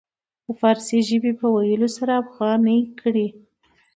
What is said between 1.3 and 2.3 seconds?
په ويلو سره